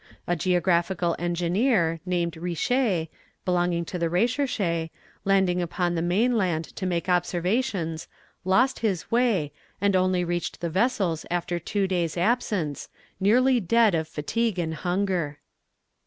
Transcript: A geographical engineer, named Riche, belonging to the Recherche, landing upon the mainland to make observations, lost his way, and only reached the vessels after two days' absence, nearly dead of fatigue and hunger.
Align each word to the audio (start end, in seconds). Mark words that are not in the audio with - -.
A 0.25 0.35
geographical 0.35 1.15
engineer, 1.19 1.99
named 2.07 2.35
Riche, 2.35 3.07
belonging 3.45 3.85
to 3.85 3.99
the 3.99 4.09
Recherche, 4.09 4.89
landing 5.25 5.61
upon 5.61 5.93
the 5.93 6.01
mainland 6.01 6.65
to 6.77 6.87
make 6.87 7.07
observations, 7.07 8.07
lost 8.43 8.79
his 8.79 9.11
way, 9.11 9.53
and 9.79 9.95
only 9.95 10.23
reached 10.23 10.59
the 10.59 10.71
vessels 10.71 11.23
after 11.29 11.59
two 11.59 11.87
days' 11.87 12.17
absence, 12.17 12.89
nearly 13.19 13.59
dead 13.59 13.93
of 13.93 14.07
fatigue 14.07 14.57
and 14.57 14.73
hunger. 14.73 15.37